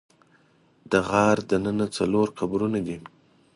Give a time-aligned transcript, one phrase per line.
[0.91, 2.97] د غار دننه څلور قبرونه دي.